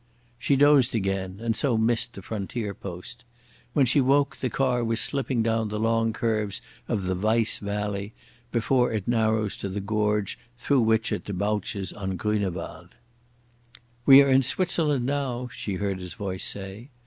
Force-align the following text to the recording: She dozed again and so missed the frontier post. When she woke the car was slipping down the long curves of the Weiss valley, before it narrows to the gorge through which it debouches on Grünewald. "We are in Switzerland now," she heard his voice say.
She 0.39 0.55
dozed 0.55 0.95
again 0.95 1.39
and 1.43 1.55
so 1.55 1.77
missed 1.77 2.13
the 2.13 2.23
frontier 2.23 2.73
post. 2.73 3.23
When 3.73 3.85
she 3.85 4.01
woke 4.01 4.35
the 4.35 4.49
car 4.49 4.83
was 4.83 4.99
slipping 4.99 5.43
down 5.43 5.67
the 5.67 5.79
long 5.79 6.11
curves 6.11 6.59
of 6.87 7.03
the 7.03 7.13
Weiss 7.13 7.59
valley, 7.59 8.13
before 8.51 8.91
it 8.91 9.07
narrows 9.07 9.55
to 9.57 9.69
the 9.69 9.79
gorge 9.79 10.39
through 10.57 10.81
which 10.81 11.11
it 11.11 11.23
debouches 11.25 11.93
on 11.93 12.17
Grünewald. 12.17 12.93
"We 14.07 14.23
are 14.23 14.27
in 14.27 14.41
Switzerland 14.41 15.05
now," 15.05 15.49
she 15.53 15.75
heard 15.75 15.99
his 15.99 16.15
voice 16.15 16.45
say. 16.45 16.89